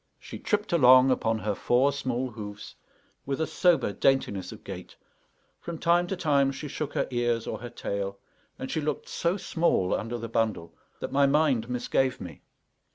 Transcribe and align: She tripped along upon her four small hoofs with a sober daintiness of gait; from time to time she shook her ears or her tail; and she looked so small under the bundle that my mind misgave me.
She 0.17 0.39
tripped 0.39 0.73
along 0.73 1.11
upon 1.11 1.37
her 1.37 1.53
four 1.53 1.91
small 1.91 2.31
hoofs 2.31 2.73
with 3.23 3.39
a 3.39 3.45
sober 3.45 3.93
daintiness 3.93 4.51
of 4.51 4.63
gait; 4.63 4.95
from 5.59 5.77
time 5.77 6.07
to 6.07 6.15
time 6.15 6.51
she 6.51 6.67
shook 6.67 6.93
her 6.95 7.07
ears 7.11 7.45
or 7.45 7.59
her 7.59 7.69
tail; 7.69 8.17
and 8.57 8.71
she 8.71 8.81
looked 8.81 9.07
so 9.07 9.37
small 9.37 9.93
under 9.93 10.17
the 10.17 10.27
bundle 10.27 10.73
that 11.01 11.11
my 11.11 11.27
mind 11.27 11.69
misgave 11.69 12.19
me. 12.19 12.41